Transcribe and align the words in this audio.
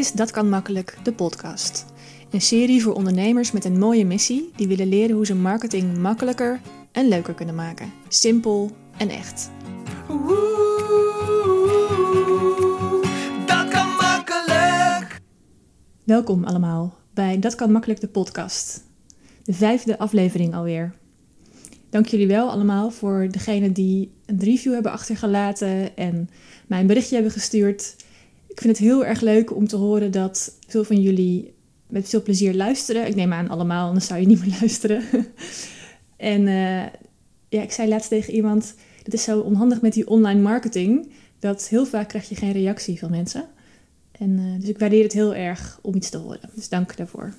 Is 0.00 0.12
Dat 0.12 0.30
kan 0.30 0.48
makkelijk, 0.48 0.98
de 1.02 1.12
podcast. 1.12 1.84
Een 2.30 2.40
serie 2.40 2.82
voor 2.82 2.94
ondernemers 2.94 3.52
met 3.52 3.64
een 3.64 3.78
mooie 3.78 4.04
missie 4.04 4.50
die 4.56 4.68
willen 4.68 4.88
leren 4.88 5.16
hoe 5.16 5.26
ze 5.26 5.34
marketing 5.34 5.98
makkelijker 5.98 6.60
en 6.92 7.08
leuker 7.08 7.34
kunnen 7.34 7.54
maken. 7.54 7.92
Simpel 8.08 8.70
en 8.96 9.08
echt. 9.08 9.50
Dat 13.46 13.68
kan 13.68 13.88
makkelijk. 13.88 15.20
Welkom 16.04 16.44
allemaal 16.44 16.94
bij 17.14 17.38
Dat 17.38 17.54
kan 17.54 17.72
makkelijk, 17.72 18.00
de 18.00 18.08
podcast. 18.08 18.84
De 19.44 19.52
vijfde 19.52 19.98
aflevering 19.98 20.54
alweer. 20.54 20.94
Dank 21.90 22.06
jullie 22.06 22.26
wel 22.26 22.50
allemaal 22.50 22.90
voor 22.90 23.28
degenen 23.30 23.72
die 23.72 24.12
een 24.26 24.40
review 24.40 24.72
hebben 24.72 24.92
achtergelaten 24.92 25.96
en 25.96 26.30
mij 26.66 26.80
een 26.80 26.86
berichtje 26.86 27.14
hebben 27.14 27.32
gestuurd. 27.32 27.96
Ik 28.60 28.66
vind 28.66 28.78
het 28.78 28.86
heel 28.86 29.04
erg 29.04 29.20
leuk 29.20 29.56
om 29.56 29.68
te 29.68 29.76
horen 29.76 30.10
dat 30.10 30.56
veel 30.66 30.84
van 30.84 31.00
jullie 31.00 31.54
met 31.86 32.08
veel 32.08 32.22
plezier 32.22 32.54
luisteren. 32.54 33.06
Ik 33.06 33.14
neem 33.14 33.32
aan 33.32 33.48
allemaal, 33.48 33.86
anders 33.86 34.06
zou 34.06 34.20
je 34.20 34.26
niet 34.26 34.40
meer 34.40 34.56
luisteren. 34.60 35.02
en 36.16 36.40
uh, 36.40 36.82
ja, 37.48 37.62
ik 37.62 37.72
zei 37.72 37.88
laatst 37.88 38.08
tegen 38.08 38.34
iemand, 38.34 38.74
het 39.02 39.14
is 39.14 39.22
zo 39.22 39.40
onhandig 39.40 39.80
met 39.80 39.92
die 39.92 40.08
online 40.08 40.40
marketing, 40.40 41.12
dat 41.38 41.68
heel 41.68 41.86
vaak 41.86 42.08
krijg 42.08 42.28
je 42.28 42.34
geen 42.34 42.52
reactie 42.52 42.98
van 42.98 43.10
mensen. 43.10 43.44
En, 44.12 44.30
uh, 44.30 44.60
dus 44.60 44.68
ik 44.68 44.78
waardeer 44.78 45.02
het 45.02 45.12
heel 45.12 45.34
erg 45.34 45.78
om 45.82 45.94
iets 45.94 46.10
te 46.10 46.18
horen. 46.18 46.50
Dus 46.54 46.68
dank 46.68 46.96
daarvoor. 46.96 47.34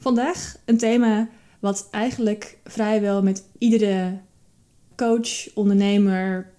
Vandaag 0.00 0.56
een 0.64 0.78
thema 0.78 1.28
wat 1.58 1.88
eigenlijk 1.90 2.58
vrijwel 2.64 3.22
met 3.22 3.44
iedere 3.58 4.18
coach, 4.96 5.54
ondernemer, 5.54 6.50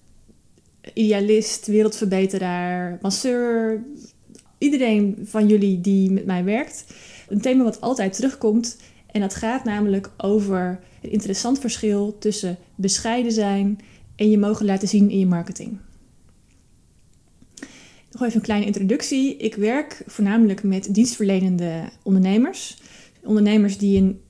idealist, 0.94 1.66
wereldverbeteraar, 1.68 2.98
masseur, 3.02 3.84
iedereen 4.58 5.18
van 5.24 5.48
jullie 5.48 5.82
die 5.82 6.12
met 6.12 6.26
mij 6.26 6.44
werkt, 6.44 6.86
een 7.30 7.42
thema 7.42 7.64
wat 7.64 7.82
altijd 7.82 8.14
terugkomt. 8.14 8.78
En 9.12 9.22
dat 9.22 9.36
gaat 9.36 9.64
namelijk 9.64 10.12
over 10.18 10.80
het 11.02 11.12
interessant 11.12 11.60
verschil 11.60 12.18
tussen 12.20 12.58
bescheiden 12.76 13.32
zijn 13.32 13.80
en 14.16 14.30
je 14.30 14.38
mogen 14.38 14.66
laten 14.66 14.88
zien 14.88 15.10
in 15.10 15.20
je 15.20 15.26
marketing. 15.26 15.78
Nog 18.12 18.24
even 18.24 18.36
een 18.36 18.42
kleine 18.42 18.66
introductie. 18.66 19.38
Ik 19.38 19.56
werk 19.56 20.04
voornamelijk 20.06 20.64
met 20.64 20.94
dienstverlenende 20.94 21.90
ondernemers. 22.04 22.78
Ondernemers 23.24 23.78
die 23.78 23.98
een, 24.02 24.22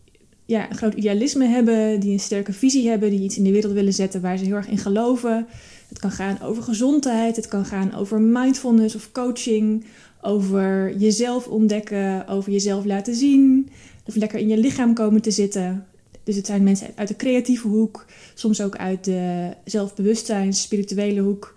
ja, 0.52 0.70
een 0.70 0.78
groot 0.78 0.94
idealisme 0.94 1.46
hebben, 1.46 2.00
die 2.00 2.12
een 2.12 2.20
sterke 2.20 2.54
visie 2.54 2.90
hebben, 2.90 3.10
die 3.10 3.20
iets 3.20 3.38
in 3.38 3.44
de 3.44 3.52
wereld 3.52 3.74
willen 3.74 3.94
zetten 3.94 4.22
waar 4.22 4.38
ze 4.38 4.46
heel 4.46 4.56
erg 4.56 4.68
in 4.68 4.78
geloven. 4.78 5.48
Het 5.90 6.00
kan 6.00 6.12
gaan 6.12 6.42
over 6.42 6.64
gezondheid, 6.64 7.36
het 7.36 7.48
kan 7.48 7.66
gaan 7.66 7.96
over 7.96 8.22
mindfulness 8.22 8.96
of 8.96 9.12
coaching, 9.12 9.86
over 10.22 10.98
jezelf 10.98 11.48
ontdekken, 11.48 12.28
over 12.28 12.52
jezelf 12.52 12.86
laten 12.86 13.16
zien, 13.16 13.70
of 14.06 14.16
lekker 14.16 14.40
in 14.40 14.48
je 14.48 14.58
lichaam 14.58 14.94
komen 14.94 15.22
te 15.22 15.32
zitten. 15.32 15.86
Dus 16.24 16.36
het 16.36 16.46
zijn 16.46 16.64
mensen 16.64 16.88
uit 16.96 17.08
de 17.08 17.16
creatieve 17.16 17.68
hoek, 17.68 18.06
soms 18.34 18.62
ook 18.62 18.76
uit 18.76 19.04
de 19.04 19.54
zelfbewustzijn, 19.66 20.54
spirituele 20.54 21.22
hoek. 21.22 21.54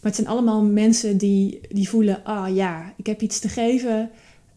Maar 0.00 0.14
het 0.14 0.14
zijn 0.14 0.28
allemaal 0.28 0.62
mensen 0.62 1.16
die, 1.16 1.60
die 1.68 1.88
voelen, 1.88 2.24
ah 2.24 2.54
ja, 2.54 2.94
ik 2.96 3.06
heb 3.06 3.20
iets 3.20 3.38
te 3.38 3.48
geven. 3.48 4.10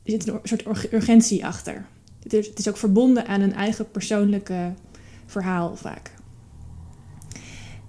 Er 0.04 0.12
zit 0.12 0.28
een 0.28 0.40
soort 0.44 0.94
urgentie 0.94 1.46
achter. 1.46 1.86
Het 2.24 2.60
is, 2.60 2.68
ook 2.68 2.78
verbonden 2.78 3.28
aan 3.28 3.42
een 3.42 3.54
eigen 3.54 3.92
persoonlijke 3.92 4.74
verhaal 5.26 5.76
vaak. 5.76 6.14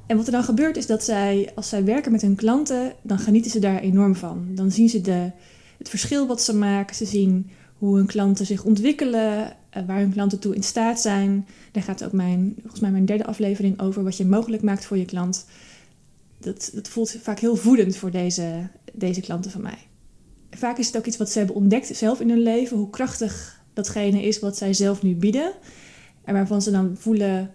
En 0.06 0.16
wat 0.16 0.26
er 0.26 0.32
dan 0.32 0.44
gebeurt 0.44 0.76
is 0.76 0.86
dat 0.86 1.04
zij, 1.04 1.52
als 1.54 1.68
zij 1.68 1.84
werken 1.84 2.12
met 2.12 2.22
hun 2.22 2.34
klanten, 2.34 2.92
dan 3.02 3.18
genieten 3.18 3.50
ze 3.50 3.58
daar 3.58 3.80
enorm 3.80 4.14
van. 4.14 4.48
Dan 4.54 4.70
zien 4.70 4.88
ze 4.88 5.00
de, 5.00 5.30
het 5.78 5.88
verschil 5.88 6.26
wat 6.26 6.42
ze 6.42 6.56
maken. 6.56 6.96
Ze 6.96 7.04
zien 7.04 7.50
hoe 7.78 7.96
hun 7.96 8.06
klanten 8.06 8.46
zich 8.46 8.64
ontwikkelen, 8.64 9.56
eh, 9.70 9.82
waar 9.86 9.98
hun 9.98 10.12
klanten 10.12 10.38
toe 10.38 10.54
in 10.54 10.62
staat 10.62 11.00
zijn. 11.00 11.46
Daar 11.72 11.82
gaat 11.82 12.04
ook 12.04 12.12
mijn, 12.12 12.54
volgens 12.60 12.80
mij 12.80 12.90
mijn 12.90 13.04
derde 13.04 13.26
aflevering 13.26 13.80
over, 13.80 14.02
wat 14.04 14.16
je 14.16 14.26
mogelijk 14.26 14.62
maakt 14.62 14.84
voor 14.84 14.96
je 14.96 15.04
klant. 15.04 15.46
Dat, 16.38 16.70
dat 16.74 16.88
voelt 16.88 17.16
vaak 17.22 17.38
heel 17.38 17.56
voedend 17.56 17.96
voor 17.96 18.10
deze, 18.10 18.68
deze 18.92 19.20
klanten 19.20 19.50
van 19.50 19.62
mij. 19.62 19.78
Vaak 20.50 20.78
is 20.78 20.86
het 20.86 20.96
ook 20.96 21.06
iets 21.06 21.16
wat 21.16 21.30
ze 21.30 21.38
hebben 21.38 21.56
ontdekt 21.56 21.96
zelf 21.96 22.20
in 22.20 22.28
hun 22.28 22.42
leven, 22.42 22.76
hoe 22.76 22.90
krachtig 22.90 23.59
datgene 23.84 24.22
is 24.22 24.38
wat 24.38 24.56
zij 24.56 24.72
zelf 24.72 25.02
nu 25.02 25.14
bieden. 25.14 25.52
En 26.24 26.34
waarvan 26.34 26.62
ze 26.62 26.70
dan 26.70 26.96
voelen, 26.98 27.50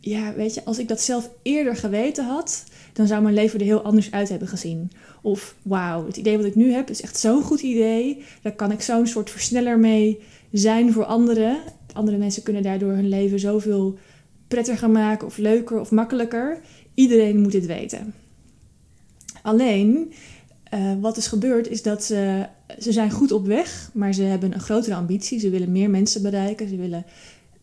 ja, 0.00 0.34
weet 0.34 0.54
je, 0.54 0.64
als 0.64 0.78
ik 0.78 0.88
dat 0.88 1.00
zelf 1.00 1.30
eerder 1.42 1.76
geweten 1.76 2.24
had, 2.24 2.64
dan 2.92 3.06
zou 3.06 3.22
mijn 3.22 3.34
leven 3.34 3.58
er 3.58 3.64
heel 3.64 3.82
anders 3.82 4.10
uit 4.10 4.28
hebben 4.28 4.48
gezien. 4.48 4.90
Of 5.22 5.54
wauw, 5.62 6.06
het 6.06 6.16
idee 6.16 6.36
wat 6.36 6.46
ik 6.46 6.54
nu 6.54 6.72
heb 6.72 6.90
is 6.90 7.02
echt 7.02 7.18
zo'n 7.18 7.42
goed 7.42 7.60
idee. 7.60 8.24
Daar 8.42 8.54
kan 8.54 8.72
ik 8.72 8.80
zo'n 8.80 9.06
soort 9.06 9.30
versneller 9.30 9.78
mee 9.78 10.20
zijn 10.52 10.92
voor 10.92 11.04
anderen. 11.04 11.58
Andere 11.92 12.16
mensen 12.16 12.42
kunnen 12.42 12.62
daardoor 12.62 12.92
hun 12.92 13.08
leven 13.08 13.40
zoveel 13.40 13.98
prettiger 14.48 14.90
maken 14.90 15.26
of 15.26 15.36
leuker 15.36 15.80
of 15.80 15.90
makkelijker. 15.90 16.60
Iedereen 16.94 17.40
moet 17.40 17.52
dit 17.52 17.66
weten. 17.66 18.14
Alleen, 19.42 20.12
uh, 20.74 20.92
wat 21.00 21.16
is 21.16 21.26
gebeurd 21.26 21.68
is 21.68 21.82
dat 21.82 22.04
ze, 22.04 22.46
ze 22.78 22.92
zijn 22.92 23.10
goed 23.10 23.32
op 23.32 23.46
weg, 23.46 23.90
maar 23.94 24.14
ze 24.14 24.22
hebben 24.22 24.54
een 24.54 24.60
grotere 24.60 24.94
ambitie. 24.94 25.40
Ze 25.40 25.50
willen 25.50 25.72
meer 25.72 25.90
mensen 25.90 26.22
bereiken. 26.22 26.68
Ze 26.68 26.76
willen 26.76 27.04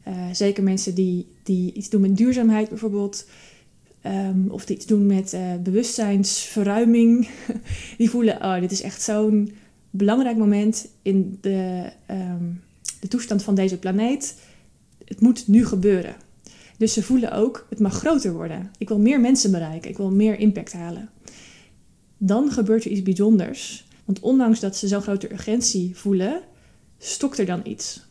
uh, 0.07 0.13
zeker 0.31 0.63
mensen 0.63 0.95
die, 0.95 1.27
die 1.43 1.73
iets 1.73 1.89
doen 1.89 2.01
met 2.01 2.17
duurzaamheid 2.17 2.69
bijvoorbeeld. 2.69 3.25
Um, 4.05 4.47
of 4.49 4.65
die 4.65 4.75
iets 4.75 4.85
doen 4.85 5.05
met 5.05 5.33
uh, 5.33 5.41
bewustzijnsverruiming. 5.63 7.29
die 7.97 8.09
voelen, 8.09 8.35
oh, 8.35 8.59
dit 8.59 8.71
is 8.71 8.81
echt 8.81 9.01
zo'n 9.01 9.51
belangrijk 9.89 10.37
moment 10.37 10.87
in 11.01 11.37
de, 11.41 11.89
um, 12.11 12.61
de 12.99 13.07
toestand 13.07 13.43
van 13.43 13.55
deze 13.55 13.77
planeet. 13.77 14.35
Het 15.05 15.21
moet 15.21 15.47
nu 15.47 15.65
gebeuren. 15.65 16.15
Dus 16.77 16.93
ze 16.93 17.03
voelen 17.03 17.31
ook, 17.31 17.67
het 17.69 17.79
mag 17.79 17.93
groter 17.93 18.33
worden. 18.33 18.71
Ik 18.77 18.87
wil 18.87 18.99
meer 18.99 19.19
mensen 19.19 19.51
bereiken. 19.51 19.89
Ik 19.89 19.97
wil 19.97 20.11
meer 20.11 20.39
impact 20.39 20.73
halen. 20.73 21.09
Dan 22.17 22.51
gebeurt 22.51 22.85
er 22.85 22.91
iets 22.91 23.03
bijzonders. 23.03 23.85
Want 24.05 24.19
ondanks 24.19 24.59
dat 24.59 24.75
ze 24.75 24.87
zo'n 24.87 25.01
grote 25.01 25.31
urgentie 25.31 25.95
voelen, 25.95 26.41
stokt 26.97 27.37
er 27.37 27.45
dan 27.45 27.61
iets 27.63 28.07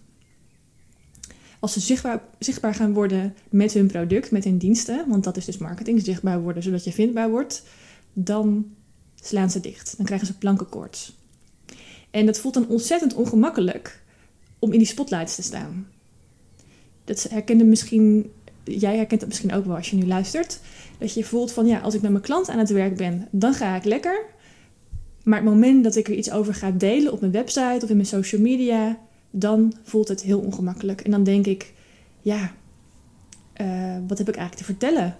als 1.67 1.73
ze 1.73 1.81
zichtbaar, 1.81 2.23
zichtbaar 2.39 2.75
gaan 2.75 2.93
worden 2.93 3.35
met 3.51 3.73
hun 3.73 3.87
product, 3.87 4.31
met 4.31 4.45
hun 4.45 4.59
diensten, 4.59 5.09
want 5.09 5.25
dat 5.25 5.37
is 5.37 5.45
dus 5.45 5.59
marketing, 5.59 6.05
zichtbaar 6.05 6.41
worden 6.41 6.63
zodat 6.63 6.85
je 6.85 6.93
vindbaar 6.93 7.31
wordt, 7.31 7.63
dan 8.13 8.75
slaan 9.15 9.51
ze 9.51 9.61
dicht. 9.61 9.97
Dan 9.97 10.07
krijgen 10.07 10.27
ze 10.27 10.39
plankenkoorts. 10.39 11.17
En 12.11 12.27
dat 12.27 12.39
voelt 12.39 12.55
dan 12.55 12.69
ontzettend 12.69 13.15
ongemakkelijk 13.15 14.03
om 14.59 14.73
in 14.73 14.79
die 14.79 14.87
spotlights 14.87 15.35
te 15.35 15.43
staan. 15.43 15.89
Dat 17.05 17.23
herkende 17.23 17.65
misschien, 17.65 18.31
jij 18.67 18.97
herkent 18.97 19.21
dat 19.21 19.29
misschien 19.29 19.53
ook 19.53 19.65
wel 19.65 19.77
als 19.77 19.91
je 19.91 19.97
nu 19.97 20.07
luistert. 20.07 20.61
Dat 20.99 21.15
je 21.15 21.25
voelt 21.25 21.53
van 21.53 21.67
ja, 21.67 21.79
als 21.79 21.95
ik 21.95 22.03
met 22.03 22.11
mijn 22.11 22.23
klant 22.23 22.49
aan 22.49 22.59
het 22.59 22.71
werk 22.71 22.97
ben, 22.97 23.29
dan 23.31 23.55
ga 23.55 23.77
ik 23.77 23.85
lekker. 23.85 24.25
Maar 25.23 25.39
het 25.39 25.49
moment 25.49 25.85
dat 25.85 25.97
ik 25.97 26.09
er 26.09 26.15
iets 26.15 26.31
over 26.31 26.55
ga 26.55 26.71
delen 26.71 27.13
op 27.13 27.21
mijn 27.21 27.33
website 27.33 27.81
of 27.83 27.91
in 27.91 27.97
mijn 27.97 28.09
social 28.09 28.41
media, 28.41 28.99
dan 29.31 29.75
voelt 29.83 30.09
het 30.09 30.23
heel 30.23 30.41
ongemakkelijk. 30.41 31.01
En 31.01 31.11
dan 31.11 31.25
denk 31.25 31.47
ik, 31.47 31.73
ja, 32.21 32.55
uh, 33.61 33.97
wat 34.07 34.19
heb 34.19 34.29
ik 34.29 34.37
eigenlijk 34.37 34.67
te 34.67 34.73
vertellen? 34.73 35.17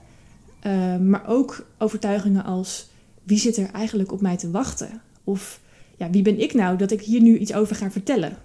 Uh, 0.67 0.97
maar 0.97 1.29
ook 1.29 1.67
overtuigingen 1.79 2.45
als, 2.45 2.89
wie 3.23 3.39
zit 3.39 3.57
er 3.57 3.71
eigenlijk 3.71 4.13
op 4.13 4.21
mij 4.21 4.37
te 4.37 4.51
wachten? 4.51 5.03
Of, 5.25 5.61
ja, 5.97 6.11
wie 6.11 6.23
ben 6.23 6.41
ik 6.41 6.55
nou 6.55 6.79
dat 6.79 6.91
ik 6.91 7.01
hier 7.01 7.21
nu 7.21 7.39
iets 7.39 7.55
over 7.55 7.77
ga 7.77 7.91
vertellen? 7.91 8.37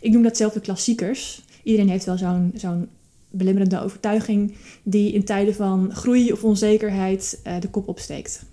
Ik 0.00 0.12
noem 0.12 0.22
dat 0.22 0.36
zelf 0.36 0.52
de 0.52 0.60
klassiekers. 0.60 1.44
Iedereen 1.62 1.88
heeft 1.88 2.04
wel 2.04 2.18
zo'n 2.18 2.52
zo'n 2.54 2.88
belemmerende 3.36 3.80
overtuiging 3.80 4.54
die 4.82 5.12
in 5.12 5.24
tijden 5.24 5.54
van 5.54 5.94
groei 5.94 6.32
of 6.32 6.44
onzekerheid 6.44 7.40
uh, 7.46 7.60
de 7.60 7.68
kop 7.68 7.88
opsteekt. 7.88 8.44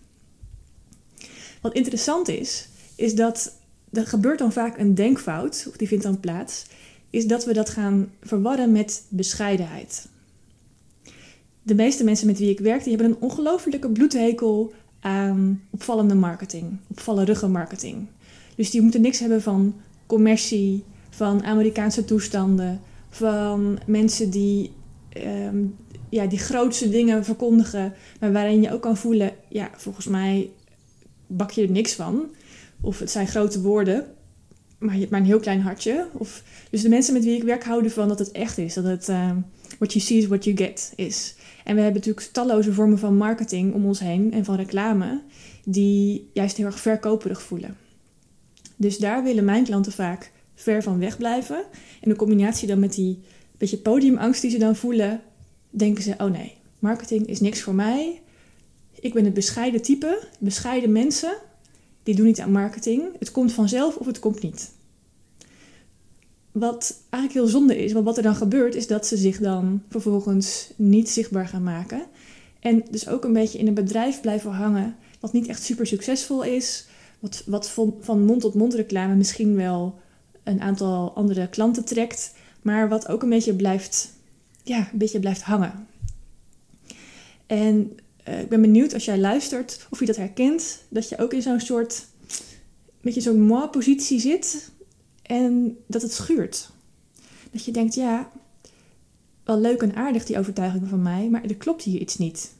Wat 1.61 1.73
interessant 1.73 2.27
is, 2.27 2.67
is 2.95 3.15
dat 3.15 3.57
er 3.91 4.07
gebeurt 4.07 4.39
dan 4.39 4.51
vaak 4.51 4.77
een 4.77 4.95
denkfout, 4.95 5.65
of 5.69 5.77
die 5.77 5.87
vindt 5.87 6.03
dan 6.03 6.19
plaats, 6.19 6.65
is 7.09 7.27
dat 7.27 7.45
we 7.45 7.53
dat 7.53 7.69
gaan 7.69 8.11
verwarren 8.21 8.71
met 8.71 9.05
bescheidenheid. 9.09 10.07
De 11.61 11.75
meeste 11.75 12.03
mensen 12.03 12.27
met 12.27 12.37
wie 12.39 12.49
ik 12.49 12.59
werk, 12.59 12.83
die 12.83 12.95
hebben 12.95 13.11
een 13.11 13.21
ongelofelijke 13.21 13.89
bloedhekel 13.89 14.73
aan 14.99 15.61
opvallende 15.69 16.15
marketing, 16.15 16.77
opvallende 16.89 17.47
marketing. 17.47 18.07
Dus 18.55 18.69
die 18.69 18.81
moeten 18.81 19.01
niks 19.01 19.19
hebben 19.19 19.41
van 19.41 19.75
commercie, 20.05 20.83
van 21.09 21.43
Amerikaanse 21.43 22.05
toestanden, 22.05 22.81
van 23.13 23.79
mensen 23.85 24.29
die, 24.29 24.71
um, 25.47 25.75
ja, 26.09 26.25
die 26.25 26.39
grootste 26.39 26.89
dingen 26.89 27.25
verkondigen, 27.25 27.93
maar 28.19 28.31
waarin 28.31 28.61
je 28.61 28.71
ook 28.71 28.81
kan 28.81 28.97
voelen, 28.97 29.31
ja, 29.49 29.69
volgens 29.75 30.07
mij 30.07 30.49
bak 31.27 31.51
je 31.51 31.63
er 31.63 31.71
niks 31.71 31.93
van. 31.93 32.25
Of 32.81 32.99
het 32.99 33.11
zijn 33.11 33.27
grote 33.27 33.61
woorden, 33.61 34.05
maar 34.77 34.93
je 34.93 34.99
hebt 34.99 35.11
maar 35.11 35.19
een 35.19 35.25
heel 35.25 35.39
klein 35.39 35.61
hartje. 35.61 36.07
Of, 36.13 36.43
dus 36.69 36.81
de 36.81 36.89
mensen 36.89 37.13
met 37.13 37.23
wie 37.23 37.35
ik 37.35 37.43
werk 37.43 37.63
houden 37.63 37.91
van 37.91 38.07
dat 38.07 38.19
het 38.19 38.31
echt 38.31 38.57
is. 38.57 38.73
Dat 38.73 38.83
het 38.83 39.09
uh, 39.09 39.31
what 39.77 39.93
you 39.93 40.05
see 40.05 40.17
is 40.17 40.27
what 40.27 40.43
you 40.43 40.57
get 40.57 40.93
is. 40.95 41.35
En 41.63 41.75
we 41.75 41.81
hebben 41.81 41.99
natuurlijk 41.99 42.31
talloze 42.31 42.73
vormen 42.73 42.99
van 42.99 43.17
marketing 43.17 43.73
om 43.73 43.85
ons 43.85 43.99
heen 43.99 44.33
en 44.33 44.45
van 44.45 44.55
reclame 44.55 45.21
die 45.65 46.29
juist 46.33 46.57
heel 46.57 46.65
erg 46.65 46.79
verkoperig 46.79 47.41
voelen. 47.41 47.77
Dus 48.75 48.97
daar 48.97 49.23
willen 49.23 49.45
mijn 49.45 49.63
klanten 49.63 49.91
vaak 49.91 50.31
ver 50.55 50.83
van 50.83 50.99
weg 50.99 51.17
blijven. 51.17 51.63
En 52.01 52.09
de 52.09 52.15
combinatie 52.15 52.67
dan 52.67 52.79
met 52.79 52.93
die 52.93 53.19
beetje 53.63 53.77
podiumangst 53.77 54.41
die 54.41 54.51
ze 54.51 54.57
dan 54.57 54.75
voelen, 54.75 55.21
denken 55.69 56.03
ze: 56.03 56.13
oh 56.17 56.31
nee, 56.31 56.53
marketing 56.79 57.27
is 57.27 57.39
niks 57.39 57.61
voor 57.61 57.75
mij. 57.75 58.21
Ik 58.99 59.13
ben 59.13 59.25
het 59.25 59.33
bescheiden 59.33 59.81
type, 59.81 60.27
bescheiden 60.39 60.91
mensen, 60.91 61.33
die 62.03 62.15
doen 62.15 62.25
niet 62.25 62.39
aan 62.39 62.51
marketing. 62.51 63.03
Het 63.19 63.31
komt 63.31 63.51
vanzelf 63.51 63.95
of 63.95 64.05
het 64.05 64.19
komt 64.19 64.41
niet. 64.41 64.71
Wat 66.51 66.99
eigenlijk 67.09 67.45
heel 67.45 67.57
zonde 67.59 67.83
is, 67.83 67.93
want 67.93 68.05
wat 68.05 68.17
er 68.17 68.23
dan 68.23 68.35
gebeurt, 68.35 68.75
is 68.75 68.87
dat 68.87 69.07
ze 69.07 69.17
zich 69.17 69.39
dan 69.39 69.81
vervolgens 69.89 70.73
niet 70.75 71.09
zichtbaar 71.09 71.47
gaan 71.47 71.63
maken. 71.63 72.05
En 72.59 72.83
dus 72.91 73.07
ook 73.07 73.23
een 73.23 73.33
beetje 73.33 73.57
in 73.57 73.67
een 73.67 73.73
bedrijf 73.73 74.21
blijven 74.21 74.51
hangen, 74.51 74.95
wat 75.19 75.33
niet 75.33 75.47
echt 75.47 75.63
super 75.63 75.87
succesvol 75.87 76.43
is. 76.43 76.87
Wat, 77.19 77.43
wat 77.45 77.69
van, 77.69 77.95
van 77.99 78.25
mond 78.25 78.41
tot 78.41 78.53
mond 78.53 78.73
reclame 78.73 79.15
misschien 79.15 79.55
wel 79.55 79.99
een 80.43 80.61
aantal 80.61 81.15
andere 81.15 81.49
klanten 81.49 81.85
trekt, 81.85 82.33
maar 82.61 82.89
wat 82.89 83.07
ook 83.07 83.23
een 83.23 83.29
beetje 83.29 83.53
blijft, 83.53 84.11
ja, 84.63 84.77
een 84.77 84.97
beetje 84.97 85.19
blijft 85.19 85.41
hangen. 85.41 85.87
En 87.45 87.97
uh, 88.27 88.39
ik 88.39 88.49
ben 88.49 88.61
benieuwd 88.61 88.93
als 88.93 89.05
jij 89.05 89.19
luistert 89.19 89.87
of 89.89 89.99
je 89.99 90.05
dat 90.05 90.15
herkent, 90.15 90.83
dat 90.89 91.09
je 91.09 91.17
ook 91.17 91.33
in 91.33 91.41
zo'n 91.41 91.59
soort, 91.59 92.05
beetje 93.01 93.21
zo'n 93.21 93.41
moi-positie 93.41 94.19
zit 94.19 94.71
en 95.21 95.77
dat 95.87 96.01
het 96.01 96.13
schuurt. 96.13 96.69
Dat 97.51 97.65
je 97.65 97.71
denkt, 97.71 97.93
ja, 97.93 98.31
wel 99.43 99.59
leuk 99.59 99.81
en 99.81 99.95
aardig 99.95 100.25
die 100.25 100.39
overtuiging 100.39 100.87
van 100.87 101.01
mij, 101.01 101.29
maar 101.29 101.43
er 101.43 101.55
klopt 101.55 101.83
hier 101.83 101.99
iets 101.99 102.17
niet. 102.17 102.53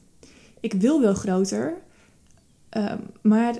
Ik 0.60 0.72
wil 0.72 1.00
wel 1.00 1.14
groter, 1.14 1.82
uh, 2.76 2.94
maar 3.22 3.54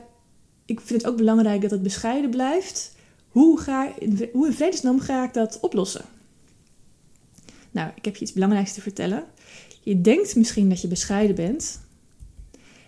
ik 0.65 0.81
vind 0.81 1.03
het 1.03 1.11
ook 1.11 1.17
belangrijk 1.17 1.61
dat 1.61 1.71
het 1.71 1.83
bescheiden 1.83 2.31
blijft. 2.31 2.95
Hoe, 3.35 3.61
ga, 3.61 3.93
hoe 4.33 4.47
in 4.47 4.53
vredesnaam 4.53 5.01
ga 5.01 5.25
ik 5.25 5.33
dat 5.33 5.61
oplossen? 5.61 6.05
Nou, 7.71 7.91
ik 7.95 8.05
heb 8.05 8.17
je 8.17 8.23
iets 8.23 8.33
belangrijks 8.33 8.73
te 8.73 8.81
vertellen. 8.81 9.25
Je 9.83 10.01
denkt 10.01 10.37
misschien 10.37 10.69
dat 10.69 10.81
je 10.81 10.89
bescheiden 10.89 11.37
bent 11.37 11.81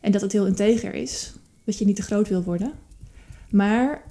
en 0.01 0.13
dat 0.13 0.21
het 0.21 0.33
heel 0.33 0.47
integer 0.47 0.95
is, 0.95 1.35
dat 1.65 1.79
je 1.79 1.85
niet 1.85 1.97
te 1.97 2.03
groot 2.03 2.29
wil 2.29 2.43
worden. 2.43 2.73
Maar 3.51 4.03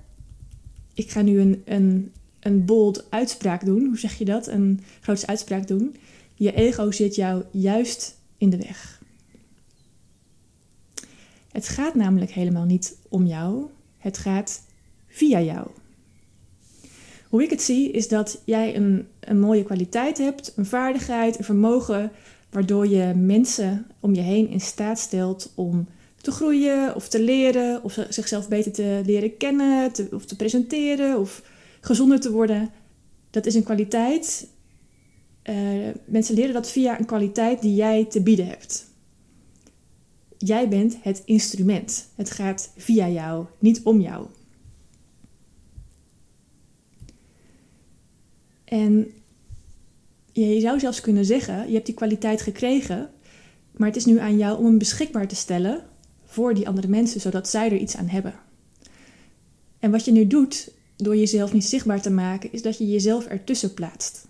ik 0.94 1.10
ga 1.10 1.22
nu 1.22 1.40
een, 1.40 1.62
een, 1.66 2.12
een 2.40 2.66
bold 2.66 3.12
uitspraak 3.12 3.66
doen. 3.66 3.86
Hoe 3.86 3.98
zeg 3.98 4.18
je 4.18 4.26
dat? 4.26 4.48
Een 4.48 4.82
grote 5.02 5.28
uitspraak 5.28 5.68
doen. 5.68 5.96
Je 6.34 6.54
ego 6.54 6.92
zit 6.92 7.16
jou 7.16 7.44
juist 7.52 8.18
in 8.38 8.50
de 8.50 8.58
weg. 8.58 9.02
Het 11.52 11.68
gaat 11.68 11.96
namelijk 11.96 12.32
helemaal 12.32 12.66
niet 12.66 12.98
om 13.10 13.26
jou. 13.26 13.66
Het 13.98 14.18
gaat 14.18 14.62
via 15.08 15.42
jou. 15.42 15.68
Hoe 17.30 17.44
ik 17.44 17.50
het 17.50 17.62
zie 17.62 17.92
is 17.92 18.08
dat 18.08 18.42
jij 18.46 18.76
een, 18.76 19.08
een 19.20 19.40
mooie 19.40 19.64
kwaliteit 19.64 20.18
hebt, 20.18 20.54
een 20.56 20.66
vaardigheid, 20.66 21.38
een 21.38 21.44
vermogen, 21.44 22.12
waardoor 22.50 22.88
je 22.88 23.14
mensen 23.16 23.88
om 24.00 24.14
je 24.14 24.22
heen 24.22 24.50
in 24.50 24.62
staat 24.62 25.00
stelt 25.00 25.52
om 25.56 25.88
te 26.22 26.32
groeien 26.32 26.96
of 26.96 27.08
te 27.08 27.22
leren 27.22 27.84
of 27.84 28.00
zichzelf 28.10 28.48
beter 28.48 28.72
te 28.72 29.02
leren 29.06 29.38
kennen 29.38 29.92
te, 29.92 30.08
of 30.12 30.26
te 30.26 30.36
presenteren 30.36 31.20
of 31.20 31.44
gezonder 31.82 32.20
te 32.20 32.32
worden. 32.32 32.70
Dat 33.30 33.46
is 33.46 33.56
een 33.56 33.64
kwaliteit. 33.64 34.48
Uh, 35.50 35.56
mensen 36.06 36.36
leren 36.36 36.54
dat 36.54 36.72
via 36.72 37.00
een 37.00 37.06
kwaliteit 37.06 37.62
die 37.62 37.76
jij 37.76 38.06
te 38.06 38.22
bieden 38.22 38.48
hebt. 38.48 38.86
Jij 40.38 40.70
bent 40.70 40.98
het 41.02 41.22
instrument. 41.26 42.08
Het 42.16 42.32
gaat 42.32 42.72
via 42.78 43.10
jou, 43.10 43.46
niet 43.60 43.82
om 43.84 44.02
jou. 44.02 44.26
En 48.66 49.12
je 50.32 50.60
zou 50.60 50.80
zelfs 50.80 51.02
kunnen 51.02 51.26
zeggen: 51.26 51.68
je 51.68 51.74
hebt 51.74 51.86
die 51.86 51.96
kwaliteit 51.96 52.42
gekregen, 52.42 53.10
maar 53.72 53.88
het 53.88 53.98
is 53.98 54.06
nu 54.06 54.20
aan 54.20 54.38
jou 54.38 54.58
om 54.58 54.66
hem 54.66 54.78
beschikbaar 54.78 55.28
te 55.28 55.36
stellen 55.36 55.84
voor 56.24 56.54
die 56.54 56.68
andere 56.68 56.88
mensen, 56.88 57.22
zodat 57.22 57.50
zij 57.50 57.66
er 57.66 57.78
iets 57.78 57.96
aan 57.96 58.08
hebben. 58.08 58.34
En 59.80 59.92
wat 59.92 60.06
je 60.06 60.12
nu 60.12 60.28
doet 60.28 60.72
door 60.96 61.16
jezelf 61.16 61.54
niet 61.54 61.66
zichtbaar 61.66 62.02
te 62.02 62.10
maken, 62.10 62.52
is 62.52 62.62
dat 62.62 62.78
je 62.78 62.88
jezelf 62.88 63.26
ertussen 63.26 63.74
plaatst. 63.74 64.28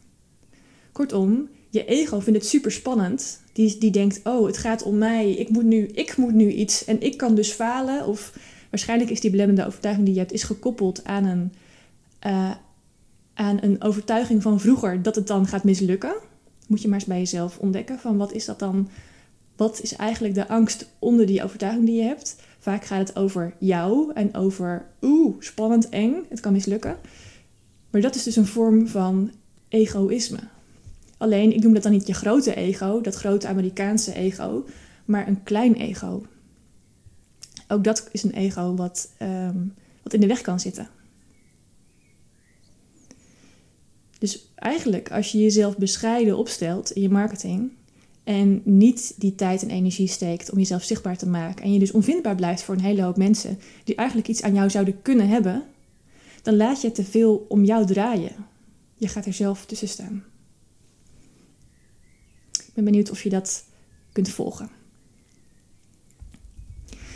Kortom, 0.91 1.49
je 1.69 1.85
ego 1.85 2.19
vindt 2.19 2.39
het 2.39 2.49
super 2.49 2.71
spannend. 2.71 3.41
Die, 3.53 3.77
die 3.77 3.91
denkt: 3.91 4.21
oh, 4.23 4.45
het 4.45 4.57
gaat 4.57 4.83
om 4.83 4.97
mij, 4.97 5.31
ik 5.31 5.49
moet, 5.49 5.63
nu, 5.63 5.85
ik 5.85 6.17
moet 6.17 6.33
nu 6.33 6.51
iets 6.51 6.85
en 6.85 7.01
ik 7.01 7.17
kan 7.17 7.35
dus 7.35 7.51
falen. 7.51 8.07
Of 8.07 8.37
waarschijnlijk 8.69 9.09
is 9.09 9.19
die 9.19 9.31
belemmerende 9.31 9.67
overtuiging 9.67 10.05
die 10.05 10.15
je 10.15 10.21
hebt, 10.21 10.33
is 10.33 10.43
gekoppeld 10.43 11.03
aan 11.03 11.25
een, 11.25 11.53
uh, 12.27 12.55
aan 13.35 13.57
een 13.61 13.81
overtuiging 13.81 14.41
van 14.41 14.59
vroeger 14.59 15.01
dat 15.01 15.15
het 15.15 15.27
dan 15.27 15.47
gaat 15.47 15.63
mislukken. 15.63 16.15
Moet 16.67 16.81
je 16.81 16.87
maar 16.87 16.97
eens 16.97 17.07
bij 17.07 17.17
jezelf 17.17 17.57
ontdekken 17.57 17.99
van 17.99 18.17
wat 18.17 18.33
is 18.33 18.45
dat 18.45 18.59
dan? 18.59 18.89
Wat 19.55 19.81
is 19.81 19.95
eigenlijk 19.95 20.33
de 20.33 20.47
angst 20.47 20.89
onder 20.99 21.25
die 21.25 21.43
overtuiging 21.43 21.85
die 21.85 21.95
je 21.95 22.03
hebt? 22.03 22.35
Vaak 22.59 22.85
gaat 22.85 23.07
het 23.07 23.17
over 23.17 23.55
jou 23.59 24.11
en 24.13 24.35
over 24.35 24.85
oeh, 25.01 25.35
spannend, 25.39 25.89
eng, 25.89 26.15
het 26.29 26.39
kan 26.39 26.51
mislukken. 26.51 26.97
Maar 27.89 28.01
dat 28.01 28.15
is 28.15 28.23
dus 28.23 28.35
een 28.35 28.45
vorm 28.45 28.87
van 28.87 29.31
egoïsme. 29.67 30.39
Alleen, 31.17 31.53
ik 31.53 31.63
noem 31.63 31.73
dat 31.73 31.83
dan 31.83 31.91
niet 31.91 32.07
je 32.07 32.13
grote 32.13 32.55
ego, 32.55 33.01
dat 33.01 33.15
grote 33.15 33.47
Amerikaanse 33.47 34.13
ego, 34.13 34.65
maar 35.05 35.27
een 35.27 35.43
klein 35.43 35.75
ego. 35.75 36.25
Ook 37.67 37.83
dat 37.83 38.09
is 38.11 38.23
een 38.23 38.33
ego 38.33 38.75
wat, 38.75 39.11
um, 39.21 39.73
wat 40.03 40.13
in 40.13 40.19
de 40.19 40.27
weg 40.27 40.41
kan 40.41 40.59
zitten. 40.59 40.87
Dus 44.25 44.51
eigenlijk, 44.55 45.11
als 45.11 45.31
je 45.31 45.37
jezelf 45.37 45.77
bescheiden 45.77 46.37
opstelt 46.37 46.91
in 46.91 47.01
je 47.01 47.09
marketing 47.09 47.71
en 48.23 48.61
niet 48.63 49.13
die 49.17 49.35
tijd 49.35 49.61
en 49.61 49.69
energie 49.69 50.07
steekt 50.07 50.51
om 50.51 50.57
jezelf 50.57 50.83
zichtbaar 50.83 51.17
te 51.17 51.27
maken 51.27 51.63
en 51.63 51.73
je 51.73 51.79
dus 51.79 51.91
onvindbaar 51.91 52.35
blijft 52.35 52.63
voor 52.63 52.75
een 52.75 52.81
hele 52.81 53.01
hoop 53.01 53.17
mensen 53.17 53.59
die 53.83 53.95
eigenlijk 53.95 54.27
iets 54.27 54.41
aan 54.41 54.53
jou 54.53 54.69
zouden 54.69 55.01
kunnen 55.01 55.27
hebben, 55.27 55.63
dan 56.41 56.55
laat 56.55 56.81
je 56.81 56.91
te 56.91 57.03
veel 57.03 57.45
om 57.49 57.63
jou 57.63 57.85
draaien. 57.85 58.35
Je 58.97 59.07
gaat 59.07 59.25
er 59.25 59.33
zelf 59.33 59.65
tussen 59.65 59.87
staan. 59.87 60.23
Ik 62.51 62.73
ben 62.73 62.83
benieuwd 62.83 63.11
of 63.11 63.23
je 63.23 63.29
dat 63.29 63.65
kunt 64.11 64.29
volgen. 64.29 64.69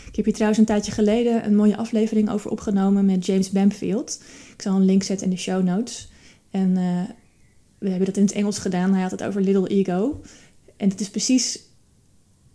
Ik 0.07 0.15
heb 0.15 0.25
hier 0.25 0.33
trouwens 0.33 0.59
een 0.59 0.65
tijdje 0.65 0.91
geleden 0.91 1.45
een 1.45 1.55
mooie 1.55 1.77
aflevering 1.77 2.29
over 2.29 2.51
opgenomen 2.51 3.05
met 3.05 3.25
James 3.25 3.49
Bamfield. 3.49 4.23
Ik 4.53 4.61
zal 4.61 4.75
een 4.75 4.85
link 4.85 5.03
zetten 5.03 5.25
in 5.27 5.33
de 5.33 5.41
show 5.41 5.63
notes. 5.63 6.09
En 6.51 6.69
uh, 6.69 7.03
we 7.77 7.89
hebben 7.89 8.05
dat 8.05 8.17
in 8.17 8.23
het 8.23 8.31
Engels 8.31 8.59
gedaan. 8.59 8.93
Hij 8.93 9.01
had 9.01 9.11
het 9.11 9.23
over 9.23 9.41
little 9.41 9.67
ego. 9.67 10.21
En 10.77 10.89
het 10.89 11.01
is 11.01 11.09
precies 11.09 11.59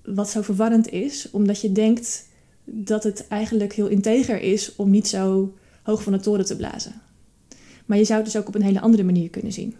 wat 0.04 0.30
zo 0.30 0.42
verwarrend 0.42 0.90
is, 0.90 1.30
omdat 1.30 1.60
je 1.60 1.72
denkt 1.72 2.28
dat 2.64 3.04
het 3.04 3.28
eigenlijk 3.28 3.72
heel 3.72 3.86
integer 3.86 4.40
is 4.40 4.76
om 4.76 4.90
niet 4.90 5.08
zo 5.08 5.54
hoog 5.82 6.02
van 6.02 6.12
de 6.12 6.20
toren 6.20 6.44
te 6.44 6.56
blazen. 6.56 7.02
Maar 7.86 7.98
je 7.98 8.04
zou 8.04 8.22
het 8.22 8.32
dus 8.32 8.40
ook 8.40 8.48
op 8.48 8.54
een 8.54 8.62
hele 8.62 8.80
andere 8.80 9.02
manier 9.02 9.30
kunnen 9.30 9.52
zien. 9.52 9.74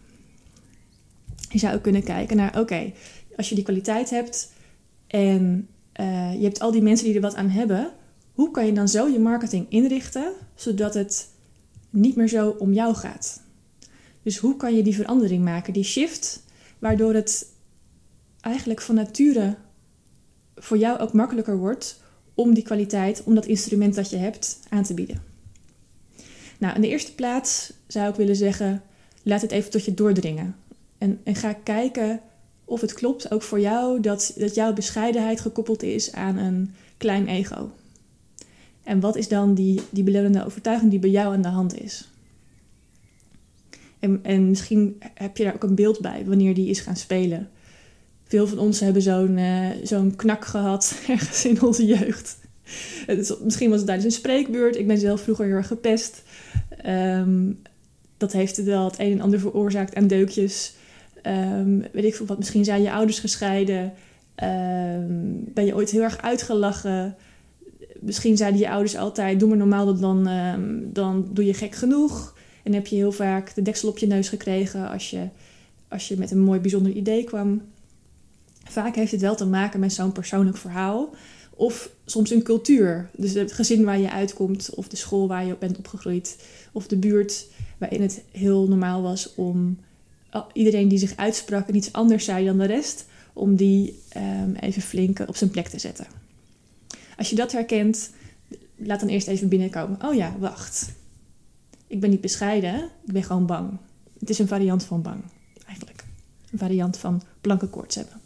Je 1.49 1.59
zou 1.59 1.75
ook 1.75 1.83
kunnen 1.83 2.02
kijken 2.02 2.37
naar, 2.37 2.61
oké, 2.61 2.92
als 3.37 3.49
je 3.49 3.54
die 3.54 3.64
kwaliteit 3.64 4.11
hebt 4.11 4.52
en 5.06 5.68
uh, 6.00 6.35
je 6.35 6.42
hebt 6.42 6.61
al 6.61 6.71
die 6.71 6.83
mensen 6.83 7.06
die 7.06 7.14
er 7.14 7.21
wat 7.21 7.35
aan 7.35 7.49
hebben, 7.49 7.92
hoe 8.33 8.50
kan 8.50 8.66
je 8.66 8.73
dan 8.73 8.88
zo 8.88 9.09
je 9.09 9.18
marketing 9.18 9.66
inrichten 9.68 10.33
zodat 10.54 10.94
het 10.94 11.28
niet 11.90 12.16
meer 12.16 12.28
zo 12.28 12.49
om 12.59 12.73
jou 12.73 12.94
gaat? 12.94 13.44
Dus 14.25 14.38
hoe 14.38 14.57
kan 14.57 14.76
je 14.76 14.83
die 14.83 14.95
verandering 14.95 15.45
maken, 15.45 15.73
die 15.73 15.85
shift, 15.85 16.43
waardoor 16.78 17.14
het 17.14 17.47
eigenlijk 18.40 18.81
van 18.81 18.95
nature 18.95 19.57
voor 20.57 20.78
jou 20.78 20.99
ook 20.99 21.12
makkelijker 21.12 21.57
wordt 21.57 22.00
om 22.35 22.54
die 22.54 22.62
kwaliteit, 22.62 23.23
om 23.25 23.35
dat 23.35 23.47
instrument 23.47 23.95
dat 23.95 24.11
je 24.11 24.16
hebt 24.16 24.59
aan 24.69 24.83
te 24.83 24.95
bieden. 24.95 25.23
Nou, 26.59 26.75
in 26.75 26.81
de 26.81 26.88
eerste 26.88 27.14
plaats 27.14 27.73
zou 27.87 28.09
ik 28.09 28.14
willen 28.14 28.37
zeggen, 28.37 28.83
laat 29.23 29.43
het 29.43 29.50
even 29.50 29.71
tot 29.71 29.85
je 29.85 29.95
doordringen. 29.95 30.57
En, 30.99 31.21
en 31.25 31.35
ga 31.35 31.52
kijken 31.52 32.21
of 32.64 32.81
het 32.81 32.93
klopt, 32.93 33.31
ook 33.31 33.43
voor 33.43 33.61
jou, 33.61 34.00
dat, 34.00 34.35
dat 34.37 34.54
jouw 34.54 34.73
bescheidenheid 34.73 35.40
gekoppeld 35.40 35.83
is 35.83 36.12
aan 36.12 36.37
een 36.37 36.75
klein 36.97 37.28
ego. 37.28 37.71
En 38.83 39.00
wat 39.00 39.16
is 39.16 39.28
dan 39.28 39.54
die, 39.54 39.81
die 39.90 40.04
belemmerende 40.04 40.45
overtuiging 40.45 40.90
die 40.90 41.00
bij 41.00 41.11
jou 41.11 41.35
aan 41.35 41.43
de 41.43 41.49
hand 41.49 41.81
is? 41.81 42.09
En, 44.05 44.21
en 44.23 44.49
misschien 44.49 45.03
heb 45.15 45.37
je 45.37 45.45
daar 45.45 45.55
ook 45.55 45.63
een 45.63 45.75
beeld 45.75 46.01
bij 46.01 46.25
wanneer 46.27 46.55
die 46.55 46.69
is 46.69 46.81
gaan 46.81 46.97
spelen. 46.97 47.49
Veel 48.25 48.47
van 48.47 48.59
ons 48.59 48.81
hebben 48.81 49.03
zo'n 49.03 49.39
uh, 49.39 49.69
zo'n 49.83 50.17
knak 50.17 50.45
gehad 50.45 51.01
ergens 51.09 51.45
in 51.45 51.63
onze 51.63 51.87
jeugd. 51.87 52.39
Misschien 53.45 53.69
was 53.69 53.79
het 53.79 53.87
tijdens 53.87 54.05
een 54.05 54.21
spreekbeurt. 54.21 54.77
Ik 54.77 54.87
ben 54.87 54.99
zelf 54.99 55.21
vroeger 55.21 55.45
heel 55.47 55.55
erg 55.55 55.67
gepest. 55.67 56.23
Um, 56.87 57.61
dat 58.17 58.33
heeft 58.33 58.65
wel 58.65 58.85
het 58.85 58.99
een 58.99 59.13
en 59.13 59.21
ander 59.21 59.41
veroorzaakt 59.41 59.95
aan 59.95 60.07
deukjes. 60.07 60.75
Um, 61.23 61.85
weet 61.93 62.05
ik 62.05 62.15
veel 62.15 62.27
wat, 62.27 62.39
misschien 62.39 62.65
zijn 62.65 62.83
je 62.83 62.93
ouders 62.93 63.19
gescheiden. 63.19 63.83
Um, 64.43 65.45
ben 65.55 65.65
je 65.65 65.75
ooit 65.75 65.91
heel 65.91 66.03
erg 66.03 66.23
uitgelachen? 66.23 67.17
misschien 68.01 68.37
zeiden 68.37 68.61
je 68.61 68.71
ouders 68.71 68.97
altijd: 68.97 69.41
doe 69.41 69.49
maar 69.49 69.59
normaal, 69.59 69.99
dan, 69.99 70.27
ehm, 70.27 70.79
dan 70.83 71.29
doe 71.33 71.45
je 71.45 71.55
gek 71.55 71.75
genoeg. 71.75 72.34
En 72.64 72.73
heb 72.73 72.87
je 72.87 72.97
heel 72.97 73.12
vaak 73.12 73.54
de 73.54 73.62
deksel 73.62 73.88
op 73.88 73.99
je 73.99 74.06
neus 74.06 74.28
gekregen 74.28 74.90
als 74.90 75.11
je, 75.11 75.28
als 75.88 76.09
je 76.09 76.16
met 76.16 76.30
een 76.30 76.40
mooi 76.40 76.61
bijzonder 76.61 76.92
idee 76.92 77.25
kwam. 77.25 77.62
Vaak 78.64 78.94
heeft 78.94 79.12
het 79.12 79.21
wel 79.21 79.37
te 79.37 79.47
maken 79.47 79.80
met 79.80 79.92
zo'n 79.92 80.12
persoonlijk 80.12 80.56
verhaal. 80.56 81.14
Of 81.50 81.90
soms 82.04 82.30
een 82.30 82.42
cultuur. 82.42 83.11
Dus 83.16 83.35
het 83.35 83.52
gezin 83.52 83.85
waar 83.85 83.99
je 83.99 84.11
uitkomt, 84.11 84.71
of 84.75 84.88
de 84.88 84.97
school 84.97 85.28
waar 85.28 85.47
je 85.47 85.56
bent 85.59 85.78
opgegroeid, 85.78 86.38
of 86.73 86.87
de 86.87 86.97
buurt 86.97 87.47
waarin 87.78 88.02
het 88.02 88.23
heel 88.30 88.68
normaal 88.68 89.02
was 89.02 89.35
om 89.35 89.78
iedereen 90.52 90.88
die 90.88 90.99
zich 90.99 91.16
uitsprak 91.16 91.68
en 91.68 91.75
iets 91.75 91.92
anders 91.92 92.25
zei 92.25 92.44
dan 92.44 92.59
de 92.59 92.64
rest, 92.64 93.06
om 93.33 93.56
die 93.56 93.99
um, 94.16 94.54
even 94.54 94.83
flink 94.83 95.18
op 95.26 95.37
zijn 95.37 95.50
plek 95.50 95.68
te 95.68 95.78
zetten. 95.78 96.06
Als 97.16 97.30
je 97.30 97.37
dat 97.37 97.52
herkent, 97.52 98.11
laat 98.76 99.00
dan 99.00 99.09
eerst 99.09 99.28
even 99.28 99.49
binnenkomen. 99.49 99.99
Oh 100.04 100.14
ja, 100.14 100.37
wacht. 100.38 100.92
Ik 101.87 102.00
ben 102.00 102.11
niet 102.11 102.21
bescheiden, 102.21 102.91
ik 103.07 103.12
ben 103.12 103.23
gewoon 103.23 103.47
bang. 103.47 103.79
Het 104.19 104.31
is 104.31 104.38
een 104.38 104.49
variant 104.49 104.85
van 104.85 105.03
bang, 105.03 105.23
eigenlijk. 105.67 106.05
Een 106.50 106.59
variant 106.59 106.97
van 106.97 107.23
plankenkoorts 107.41 107.95
hebben. 107.95 108.21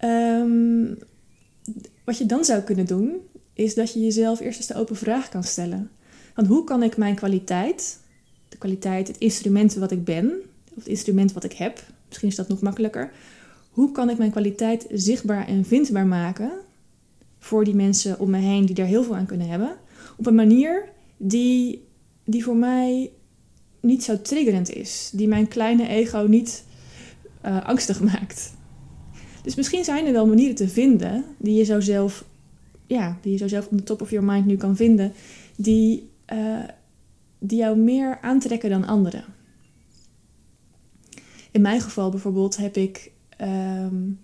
Um, 0.00 0.98
wat 2.04 2.18
je 2.18 2.26
dan 2.26 2.44
zou 2.44 2.62
kunnen 2.62 2.86
doen, 2.86 3.16
is 3.52 3.74
dat 3.74 3.92
je 3.92 4.00
jezelf 4.00 4.40
eerst 4.40 4.58
eens 4.58 4.66
de 4.66 4.74
open 4.74 4.96
vraag 4.96 5.28
kan 5.28 5.44
stellen. 5.44 5.90
Want 6.34 6.48
hoe 6.48 6.64
kan 6.64 6.82
ik 6.82 6.96
mijn 6.96 7.14
kwaliteit, 7.14 7.98
de 8.48 8.56
kwaliteit, 8.56 9.08
het 9.08 9.18
instrument 9.18 9.74
wat 9.74 9.90
ik 9.90 10.04
ben, 10.04 10.32
of 10.68 10.74
het 10.74 10.86
instrument 10.86 11.32
wat 11.32 11.44
ik 11.44 11.52
heb, 11.52 11.84
misschien 12.08 12.28
is 12.28 12.34
dat 12.34 12.48
nog 12.48 12.60
makkelijker. 12.60 13.12
Hoe 13.70 13.92
kan 13.92 14.10
ik 14.10 14.18
mijn 14.18 14.30
kwaliteit 14.30 14.86
zichtbaar 14.90 15.46
en 15.46 15.64
vindbaar 15.64 16.06
maken 16.06 16.50
voor 17.38 17.64
die 17.64 17.74
mensen 17.74 18.18
om 18.18 18.30
me 18.30 18.38
heen 18.38 18.66
die 18.66 18.74
daar 18.74 18.86
heel 18.86 19.02
veel 19.02 19.16
aan 19.16 19.26
kunnen 19.26 19.48
hebben, 19.48 19.76
op 20.16 20.26
een 20.26 20.34
manier 20.34 20.88
die, 21.16 21.84
die 22.24 22.44
voor 22.44 22.56
mij 22.56 23.10
niet 23.80 24.04
zo 24.04 24.20
triggerend 24.20 24.70
is, 24.70 25.10
die 25.14 25.28
mijn 25.28 25.48
kleine 25.48 25.88
ego 25.88 26.26
niet 26.28 26.64
uh, 27.44 27.64
angstig 27.64 28.00
maakt. 28.12 28.54
Dus 29.42 29.54
misschien 29.54 29.84
zijn 29.84 30.06
er 30.06 30.12
wel 30.12 30.26
manieren 30.26 30.54
te 30.54 30.68
vinden 30.68 31.24
die 31.38 31.54
je 31.54 31.64
zo 31.64 31.80
zelf, 31.80 32.24
ja, 32.86 33.18
die 33.22 33.32
je 33.32 33.38
zo 33.38 33.48
zelf 33.48 33.68
on 33.68 33.76
the 33.76 33.82
top 33.82 34.02
of 34.02 34.10
your 34.10 34.26
mind 34.26 34.46
nu 34.46 34.56
kan 34.56 34.76
vinden, 34.76 35.12
die, 35.56 36.10
uh, 36.32 36.64
die 37.38 37.58
jou 37.58 37.78
meer 37.78 38.18
aantrekken 38.20 38.70
dan 38.70 38.86
anderen. 38.86 39.24
In 41.50 41.60
mijn 41.60 41.80
geval 41.80 42.10
bijvoorbeeld 42.10 42.56
heb 42.56 42.76
ik. 42.76 43.10
Um, 43.40 44.18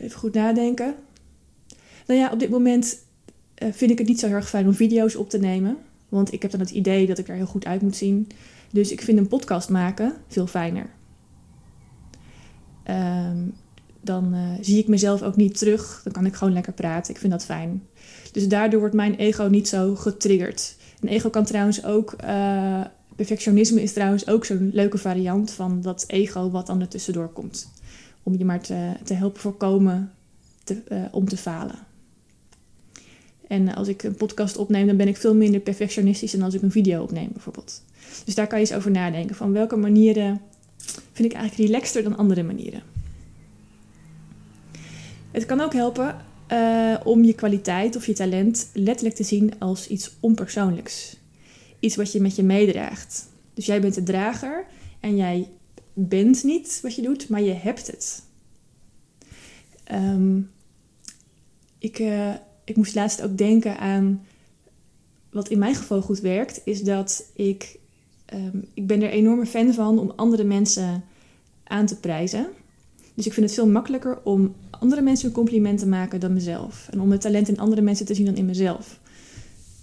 even 0.00 0.18
goed 0.18 0.34
nadenken. 0.34 0.94
Nou 2.06 2.20
ja, 2.20 2.32
op 2.32 2.38
dit 2.38 2.50
moment 2.50 3.04
vind 3.72 3.90
ik 3.90 3.98
het 3.98 4.06
niet 4.06 4.20
zo 4.20 4.26
heel 4.26 4.36
erg 4.36 4.48
fijn 4.48 4.66
om 4.66 4.74
video's 4.74 5.16
op 5.16 5.30
te 5.30 5.38
nemen. 5.38 5.76
Want 6.08 6.32
ik 6.32 6.42
heb 6.42 6.50
dan 6.50 6.60
het 6.60 6.70
idee 6.70 7.06
dat 7.06 7.18
ik 7.18 7.28
er 7.28 7.34
heel 7.34 7.46
goed 7.46 7.66
uit 7.66 7.82
moet 7.82 7.96
zien. 7.96 8.28
Dus 8.70 8.92
ik 8.92 9.00
vind 9.00 9.18
een 9.18 9.28
podcast 9.28 9.68
maken 9.68 10.14
veel 10.28 10.46
fijner. 10.46 10.90
Um, 12.90 13.54
dan 14.00 14.34
uh, 14.34 14.48
zie 14.60 14.78
ik 14.78 14.88
mezelf 14.88 15.22
ook 15.22 15.36
niet 15.36 15.58
terug. 15.58 16.00
Dan 16.04 16.12
kan 16.12 16.26
ik 16.26 16.34
gewoon 16.34 16.52
lekker 16.52 16.72
praten. 16.72 17.14
Ik 17.14 17.20
vind 17.20 17.32
dat 17.32 17.44
fijn. 17.44 17.82
Dus 18.32 18.48
daardoor 18.48 18.80
wordt 18.80 18.94
mijn 18.94 19.14
ego 19.14 19.44
niet 19.44 19.68
zo 19.68 19.94
getriggerd. 19.94 20.76
Een 21.00 21.08
ego 21.08 21.30
kan 21.30 21.44
trouwens 21.44 21.84
ook. 21.84 22.14
Uh, 22.24 22.84
perfectionisme 23.16 23.82
is 23.82 23.92
trouwens 23.92 24.28
ook 24.28 24.44
zo'n 24.44 24.70
leuke 24.72 24.98
variant 24.98 25.50
van 25.50 25.80
dat 25.80 26.04
ego 26.06 26.50
wat 26.50 26.66
dan 26.66 26.80
er 26.80 26.88
tussendoor 26.88 27.28
komt. 27.28 27.70
Om 28.22 28.38
je 28.38 28.44
maar 28.44 28.60
te, 28.60 28.92
te 29.04 29.14
helpen 29.14 29.40
voorkomen 29.40 30.12
te, 30.64 31.08
om 31.10 31.28
te 31.28 31.36
falen. 31.36 31.78
En 33.50 33.74
als 33.74 33.88
ik 33.88 34.02
een 34.02 34.14
podcast 34.14 34.56
opneem, 34.56 34.86
dan 34.86 34.96
ben 34.96 35.08
ik 35.08 35.16
veel 35.16 35.34
minder 35.34 35.60
perfectionistisch 35.60 36.32
dan 36.32 36.42
als 36.42 36.54
ik 36.54 36.62
een 36.62 36.70
video 36.70 37.02
opneem, 37.02 37.28
bijvoorbeeld. 37.32 37.82
Dus 38.24 38.34
daar 38.34 38.46
kan 38.46 38.60
je 38.60 38.64
eens 38.66 38.74
over 38.74 38.90
nadenken. 38.90 39.36
Van 39.36 39.52
welke 39.52 39.76
manieren 39.76 40.40
vind 41.12 41.32
ik 41.32 41.38
eigenlijk 41.38 41.68
relaxter 41.68 42.02
dan 42.02 42.16
andere 42.16 42.42
manieren. 42.42 42.82
Het 45.30 45.46
kan 45.46 45.60
ook 45.60 45.72
helpen 45.72 46.16
uh, 46.52 46.96
om 47.04 47.24
je 47.24 47.34
kwaliteit 47.34 47.96
of 47.96 48.06
je 48.06 48.12
talent 48.12 48.70
letterlijk 48.72 49.16
te 49.16 49.24
zien 49.24 49.58
als 49.58 49.88
iets 49.88 50.16
onpersoonlijks. 50.20 51.16
Iets 51.80 51.96
wat 51.96 52.12
je 52.12 52.20
met 52.20 52.36
je 52.36 52.42
meedraagt. 52.42 53.28
Dus 53.54 53.66
jij 53.66 53.80
bent 53.80 53.94
de 53.94 54.02
drager 54.02 54.66
en 55.00 55.16
jij 55.16 55.48
bent 55.92 56.44
niet 56.44 56.78
wat 56.82 56.94
je 56.94 57.02
doet, 57.02 57.28
maar 57.28 57.42
je 57.42 57.52
hebt 57.52 57.86
het. 57.86 58.22
Um, 59.92 60.50
ik, 61.78 61.98
uh, 61.98 62.34
ik 62.70 62.76
moest 62.76 62.94
laatst 62.94 63.22
ook 63.22 63.38
denken 63.38 63.78
aan 63.78 64.22
wat 65.30 65.48
in 65.48 65.58
mijn 65.58 65.74
geval 65.74 66.02
goed 66.02 66.20
werkt, 66.20 66.60
is 66.64 66.82
dat 66.82 67.30
ik, 67.34 67.78
um, 68.34 68.64
ik 68.74 68.86
ben 68.86 69.02
er 69.02 69.10
enorme 69.10 69.46
fan 69.46 69.74
van 69.74 69.98
om 69.98 70.12
andere 70.16 70.44
mensen 70.44 71.04
aan 71.64 71.86
te 71.86 71.96
prijzen. 71.96 72.46
Dus 73.14 73.26
ik 73.26 73.32
vind 73.32 73.46
het 73.46 73.54
veel 73.54 73.68
makkelijker 73.68 74.18
om 74.24 74.54
andere 74.70 75.02
mensen 75.02 75.28
een 75.28 75.34
compliment 75.34 75.78
te 75.78 75.86
maken 75.86 76.20
dan 76.20 76.32
mezelf. 76.32 76.88
En 76.90 77.00
om 77.00 77.10
het 77.10 77.20
talent 77.20 77.48
in 77.48 77.58
andere 77.58 77.82
mensen 77.82 78.06
te 78.06 78.14
zien 78.14 78.26
dan 78.26 78.36
in 78.36 78.46
mezelf. 78.46 79.00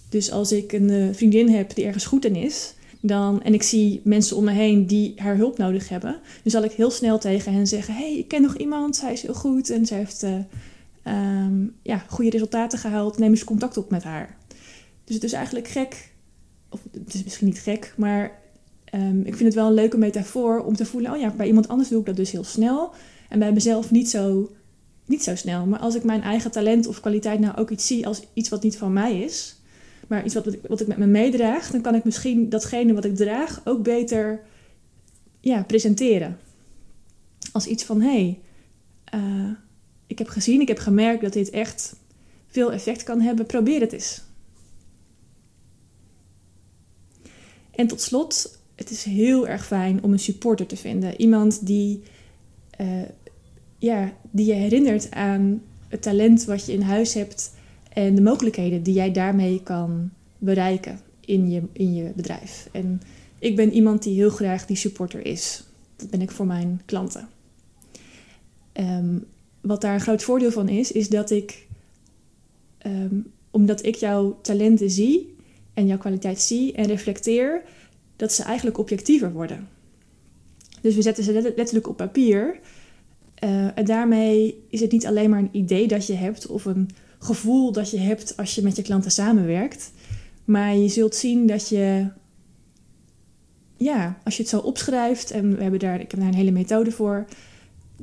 Dus 0.08 0.30
als 0.30 0.52
ik 0.52 0.72
een 0.72 0.90
uh, 0.90 1.08
vriendin 1.12 1.48
heb 1.48 1.74
die 1.74 1.84
ergens 1.84 2.06
goed 2.06 2.24
in 2.24 2.36
is, 2.36 2.74
dan, 3.00 3.42
en 3.42 3.54
ik 3.54 3.62
zie 3.62 4.00
mensen 4.04 4.36
om 4.36 4.44
me 4.44 4.52
heen 4.52 4.86
die 4.86 5.12
haar 5.16 5.36
hulp 5.36 5.58
nodig 5.58 5.88
hebben, 5.88 6.20
dan 6.42 6.50
zal 6.52 6.64
ik 6.64 6.72
heel 6.72 6.90
snel 6.90 7.18
tegen 7.18 7.52
hen 7.52 7.66
zeggen: 7.66 7.94
hey, 7.94 8.18
ik 8.18 8.28
ken 8.28 8.42
nog 8.42 8.56
iemand, 8.56 8.96
zij 8.96 9.12
is 9.12 9.22
heel 9.22 9.34
goed 9.34 9.70
en 9.70 9.86
zij 9.86 9.98
heeft 9.98 10.22
uh, 10.22 10.38
um, 11.08 11.76
ja, 11.82 12.04
goede 12.08 12.30
resultaten 12.30 12.78
gehaald, 12.78 13.18
neem 13.18 13.30
eens 13.30 13.44
contact 13.44 13.76
op 13.76 13.90
met 13.90 14.02
haar. 14.02 14.36
Dus 15.04 15.14
het 15.14 15.24
is 15.24 15.32
eigenlijk 15.32 15.68
gek, 15.68 16.12
of 16.70 16.80
het 16.92 17.14
is 17.14 17.24
misschien 17.24 17.46
niet 17.46 17.60
gek, 17.60 17.94
maar 17.96 18.40
um, 18.94 19.20
ik 19.20 19.34
vind 19.36 19.44
het 19.44 19.54
wel 19.54 19.66
een 19.66 19.74
leuke 19.74 19.98
metafoor 19.98 20.64
om 20.64 20.76
te 20.76 20.86
voelen: 20.86 21.12
oh 21.12 21.18
ja, 21.18 21.30
bij 21.30 21.46
iemand 21.46 21.68
anders 21.68 21.88
doe 21.88 22.00
ik 22.00 22.06
dat 22.06 22.16
dus 22.16 22.30
heel 22.30 22.44
snel. 22.44 22.90
En 23.28 23.38
bij 23.38 23.52
mezelf 23.52 23.90
niet 23.90 24.10
zo, 24.10 24.50
niet 25.04 25.22
zo 25.22 25.36
snel. 25.36 25.66
Maar 25.66 25.78
als 25.78 25.94
ik 25.94 26.04
mijn 26.04 26.22
eigen 26.22 26.50
talent 26.50 26.86
of 26.86 27.00
kwaliteit 27.00 27.40
nou 27.40 27.56
ook 27.56 27.70
iets 27.70 27.86
zie 27.86 28.06
als 28.06 28.22
iets 28.32 28.48
wat 28.48 28.62
niet 28.62 28.76
van 28.76 28.92
mij 28.92 29.20
is, 29.20 29.56
maar 30.08 30.24
iets 30.24 30.34
wat, 30.34 30.56
wat 30.68 30.80
ik 30.80 30.86
met 30.86 30.98
me 30.98 31.06
meedraag, 31.06 31.70
dan 31.70 31.80
kan 31.80 31.94
ik 31.94 32.04
misschien 32.04 32.48
datgene 32.48 32.92
wat 32.92 33.04
ik 33.04 33.16
draag 33.16 33.60
ook 33.64 33.82
beter 33.82 34.40
ja, 35.40 35.62
presenteren. 35.62 36.38
Als 37.52 37.66
iets 37.66 37.84
van 37.84 38.00
hé, 38.00 38.08
hey, 38.08 38.40
uh, 39.20 39.50
ik 40.08 40.18
heb 40.18 40.28
gezien, 40.28 40.60
ik 40.60 40.68
heb 40.68 40.78
gemerkt 40.78 41.22
dat 41.22 41.32
dit 41.32 41.50
echt 41.50 41.96
veel 42.46 42.72
effect 42.72 43.02
kan 43.02 43.20
hebben. 43.20 43.46
Probeer 43.46 43.80
het 43.80 43.92
eens. 43.92 44.22
En 47.70 47.86
tot 47.86 48.00
slot, 48.00 48.58
het 48.74 48.90
is 48.90 49.04
heel 49.04 49.48
erg 49.48 49.66
fijn 49.66 50.02
om 50.02 50.12
een 50.12 50.18
supporter 50.18 50.66
te 50.66 50.76
vinden. 50.76 51.20
Iemand 51.20 51.66
die 51.66 52.02
uh, 52.80 53.02
ja, 53.78 54.12
die 54.30 54.46
je 54.46 54.52
herinnert 54.52 55.10
aan 55.10 55.62
het 55.88 56.02
talent 56.02 56.44
wat 56.44 56.66
je 56.66 56.72
in 56.72 56.80
huis 56.80 57.14
hebt 57.14 57.52
en 57.92 58.14
de 58.14 58.22
mogelijkheden 58.22 58.82
die 58.82 58.94
jij 58.94 59.12
daarmee 59.12 59.62
kan 59.62 60.10
bereiken 60.38 61.00
in 61.20 61.50
je, 61.50 61.62
in 61.72 61.94
je 61.94 62.12
bedrijf. 62.16 62.68
En 62.72 63.00
ik 63.38 63.56
ben 63.56 63.72
iemand 63.72 64.02
die 64.02 64.14
heel 64.14 64.30
graag 64.30 64.66
die 64.66 64.76
supporter 64.76 65.26
is. 65.26 65.64
Dat 65.96 66.10
ben 66.10 66.22
ik 66.22 66.30
voor 66.30 66.46
mijn 66.46 66.80
klanten. 66.84 67.28
Um, 68.72 69.26
wat 69.68 69.80
daar 69.80 69.94
een 69.94 70.00
groot 70.00 70.22
voordeel 70.22 70.50
van 70.50 70.68
is, 70.68 70.92
is 70.92 71.08
dat 71.08 71.30
ik, 71.30 71.66
um, 72.86 73.32
omdat 73.50 73.84
ik 73.84 73.94
jouw 73.94 74.38
talenten 74.42 74.90
zie 74.90 75.36
en 75.74 75.86
jouw 75.86 75.98
kwaliteit 75.98 76.40
zie 76.40 76.72
en 76.72 76.86
reflecteer, 76.86 77.62
dat 78.16 78.32
ze 78.32 78.42
eigenlijk 78.42 78.78
objectiever 78.78 79.32
worden. 79.32 79.68
Dus 80.80 80.94
we 80.94 81.02
zetten 81.02 81.24
ze 81.24 81.32
letterlijk 81.32 81.88
op 81.88 81.96
papier. 81.96 82.60
Uh, 83.44 83.78
en 83.78 83.84
daarmee 83.84 84.64
is 84.68 84.80
het 84.80 84.92
niet 84.92 85.06
alleen 85.06 85.30
maar 85.30 85.38
een 85.38 85.48
idee 85.56 85.88
dat 85.88 86.06
je 86.06 86.14
hebt 86.14 86.46
of 86.46 86.64
een 86.64 86.90
gevoel 87.18 87.72
dat 87.72 87.90
je 87.90 87.98
hebt 87.98 88.36
als 88.36 88.54
je 88.54 88.62
met 88.62 88.76
je 88.76 88.82
klanten 88.82 89.10
samenwerkt. 89.10 89.92
Maar 90.44 90.76
je 90.76 90.88
zult 90.88 91.14
zien 91.14 91.46
dat 91.46 91.68
je, 91.68 92.08
ja, 93.76 94.18
als 94.24 94.36
je 94.36 94.42
het 94.42 94.50
zo 94.50 94.58
opschrijft, 94.58 95.30
en 95.30 95.56
we 95.56 95.62
hebben 95.62 95.80
daar, 95.80 96.00
ik 96.00 96.10
heb 96.10 96.20
daar 96.20 96.28
een 96.28 96.34
hele 96.34 96.50
methode 96.50 96.90
voor, 96.90 97.26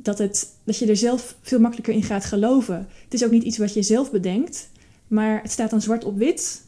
dat, 0.02 0.18
het, 0.18 0.52
dat 0.64 0.78
je 0.78 0.86
er 0.86 0.96
zelf 0.96 1.36
veel 1.40 1.60
makkelijker 1.60 1.94
in 1.94 2.02
gaat 2.02 2.24
geloven. 2.24 2.88
Het 3.04 3.14
is 3.14 3.24
ook 3.24 3.30
niet 3.30 3.42
iets 3.42 3.58
wat 3.58 3.74
je 3.74 3.82
zelf 3.82 4.10
bedenkt, 4.10 4.68
maar 5.06 5.42
het 5.42 5.50
staat 5.50 5.70
dan 5.70 5.82
zwart 5.82 6.04
op 6.04 6.18
wit. 6.18 6.62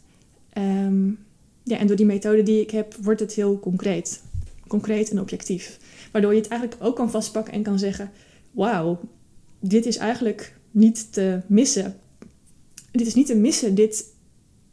Um, 0.58 1.18
ja, 1.62 1.78
en 1.78 1.86
door 1.86 1.96
die 1.96 2.06
methode 2.06 2.42
die 2.42 2.60
ik 2.60 2.70
heb, 2.70 2.94
wordt 2.94 3.20
het 3.20 3.32
heel 3.32 3.60
concreet. 3.60 4.22
Concreet 4.66 5.10
en 5.10 5.20
objectief. 5.20 5.78
Waardoor 6.12 6.34
je 6.34 6.40
het 6.40 6.48
eigenlijk 6.48 6.84
ook 6.84 6.96
kan 6.96 7.10
vastpakken 7.10 7.52
en 7.52 7.62
kan 7.62 7.78
zeggen: 7.78 8.10
Wauw, 8.50 9.00
dit 9.60 9.86
is 9.86 9.96
eigenlijk 9.96 10.56
niet 10.70 11.12
te 11.12 11.40
missen. 11.46 11.96
Dit 12.90 13.06
is 13.06 13.14
niet 13.14 13.26
te 13.26 13.36
missen. 13.36 13.74
Dit, 13.74 14.04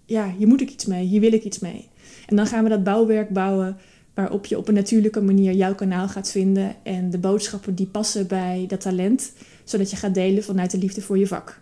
ja, 0.05 0.33
hier 0.37 0.47
moet 0.47 0.61
ik 0.61 0.71
iets 0.71 0.85
mee. 0.85 1.05
Hier 1.05 1.21
wil 1.21 1.33
ik 1.33 1.43
iets 1.43 1.59
mee. 1.59 1.89
En 2.25 2.35
dan 2.35 2.47
gaan 2.47 2.63
we 2.63 2.69
dat 2.69 2.83
bouwwerk 2.83 3.29
bouwen 3.29 3.77
waarop 4.15 4.45
je 4.45 4.57
op 4.57 4.67
een 4.67 4.73
natuurlijke 4.73 5.21
manier 5.21 5.53
jouw 5.53 5.75
kanaal 5.75 6.07
gaat 6.07 6.31
vinden 6.31 6.75
en 6.83 7.09
de 7.09 7.17
boodschappen 7.17 7.75
die 7.75 7.87
passen 7.87 8.27
bij 8.27 8.65
dat 8.67 8.81
talent, 8.81 9.31
zodat 9.63 9.89
je 9.89 9.95
gaat 9.95 10.13
delen 10.13 10.43
vanuit 10.43 10.71
de 10.71 10.77
liefde 10.77 11.01
voor 11.01 11.17
je 11.17 11.27
vak. 11.27 11.61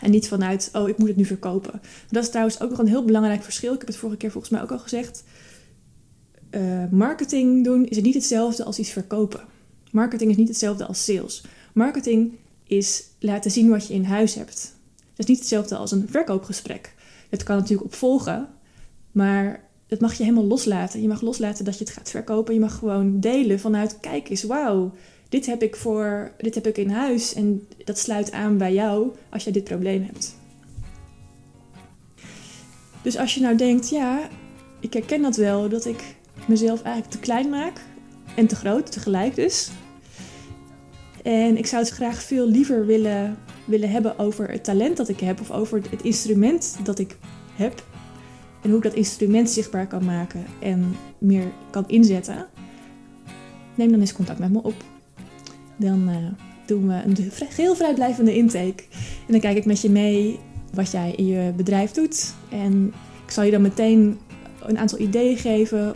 En 0.00 0.10
niet 0.10 0.28
vanuit, 0.28 0.70
oh, 0.72 0.88
ik 0.88 0.98
moet 0.98 1.08
het 1.08 1.16
nu 1.16 1.24
verkopen. 1.24 1.80
Dat 2.10 2.22
is 2.22 2.30
trouwens 2.30 2.60
ook 2.60 2.70
nog 2.70 2.78
een 2.78 2.86
heel 2.86 3.04
belangrijk 3.04 3.42
verschil. 3.42 3.72
Ik 3.72 3.78
heb 3.78 3.88
het 3.88 3.96
vorige 3.96 4.18
keer 4.18 4.30
volgens 4.30 4.52
mij 4.52 4.62
ook 4.62 4.70
al 4.70 4.78
gezegd. 4.78 5.24
Uh, 6.50 6.84
marketing 6.90 7.64
doen 7.64 7.86
is 7.86 8.00
niet 8.00 8.14
hetzelfde 8.14 8.64
als 8.64 8.78
iets 8.78 8.90
verkopen. 8.90 9.40
Marketing 9.90 10.30
is 10.30 10.36
niet 10.36 10.48
hetzelfde 10.48 10.86
als 10.86 11.04
sales. 11.04 11.44
Marketing 11.74 12.32
is 12.64 13.04
laten 13.18 13.50
zien 13.50 13.68
wat 13.68 13.86
je 13.86 13.94
in 13.94 14.04
huis 14.04 14.34
hebt. 14.34 14.74
Dat 14.86 15.18
is 15.18 15.26
niet 15.26 15.38
hetzelfde 15.38 15.76
als 15.76 15.90
een 15.90 16.08
verkoopgesprek. 16.08 16.94
Het 17.30 17.42
kan 17.42 17.56
natuurlijk 17.56 17.84
opvolgen, 17.84 18.48
maar 19.12 19.68
het 19.90 20.00
mag 20.00 20.14
je 20.14 20.22
helemaal 20.22 20.46
loslaten. 20.46 21.02
Je 21.02 21.08
mag 21.08 21.20
loslaten 21.20 21.64
dat 21.64 21.78
je 21.78 21.84
het 21.84 21.92
gaat 21.92 22.10
verkopen. 22.10 22.54
Je 22.54 22.60
mag 22.60 22.78
gewoon 22.78 23.20
delen 23.20 23.60
vanuit, 23.60 24.00
kijk 24.00 24.30
eens, 24.30 24.42
wauw, 24.42 24.92
dit 25.28 25.46
heb 25.46 25.62
ik 25.62 25.76
voor, 25.76 26.32
dit 26.38 26.54
heb 26.54 26.66
ik 26.66 26.76
in 26.76 26.90
huis 26.90 27.34
en 27.34 27.66
dat 27.84 27.98
sluit 27.98 28.32
aan 28.32 28.58
bij 28.58 28.72
jou 28.72 29.10
als 29.28 29.44
je 29.44 29.50
dit 29.50 29.64
probleem 29.64 30.02
hebt. 30.02 30.36
Dus 33.02 33.16
als 33.16 33.34
je 33.34 33.40
nou 33.40 33.56
denkt, 33.56 33.88
ja, 33.88 34.28
ik 34.80 34.92
herken 34.92 35.22
dat 35.22 35.36
wel, 35.36 35.68
dat 35.68 35.84
ik 35.84 36.14
mezelf 36.46 36.82
eigenlijk 36.82 37.14
te 37.14 37.20
klein 37.20 37.48
maak 37.48 37.80
en 38.36 38.46
te 38.46 38.56
groot 38.56 38.92
tegelijk 38.92 39.34
dus. 39.34 39.70
En 41.22 41.56
ik 41.56 41.66
zou 41.66 41.82
het 41.82 41.92
graag 41.92 42.22
veel 42.22 42.48
liever 42.48 42.86
willen, 42.86 43.38
willen 43.64 43.90
hebben 43.90 44.18
over 44.18 44.50
het 44.50 44.64
talent 44.64 44.96
dat 44.96 45.08
ik 45.08 45.20
heb 45.20 45.40
of 45.40 45.50
over 45.50 45.82
het 45.90 46.02
instrument 46.02 46.76
dat 46.82 46.98
ik 46.98 47.16
heb. 47.54 47.84
En 48.62 48.68
hoe 48.68 48.78
ik 48.78 48.84
dat 48.84 48.94
instrument 48.94 49.50
zichtbaar 49.50 49.86
kan 49.86 50.04
maken 50.04 50.44
en 50.60 50.96
meer 51.18 51.44
kan 51.70 51.84
inzetten. 51.86 52.46
Neem 53.74 53.90
dan 53.90 54.00
eens 54.00 54.12
contact 54.12 54.38
met 54.38 54.52
me 54.52 54.62
op. 54.62 54.84
Dan 55.76 56.08
uh, 56.08 56.16
doen 56.66 56.88
we 56.88 56.94
een 56.94 57.16
geheel 57.30 57.74
vrijblijvende 57.74 58.36
intake. 58.36 58.82
En 59.26 59.32
dan 59.32 59.40
kijk 59.40 59.56
ik 59.56 59.64
met 59.64 59.80
je 59.80 59.90
mee 59.90 60.38
wat 60.74 60.90
jij 60.90 61.12
in 61.16 61.26
je 61.26 61.52
bedrijf 61.56 61.90
doet. 61.90 62.34
En 62.48 62.92
ik 63.24 63.30
zal 63.30 63.44
je 63.44 63.50
dan 63.50 63.62
meteen 63.62 64.18
een 64.62 64.78
aantal 64.78 64.98
ideeën 64.98 65.36
geven. 65.36 65.94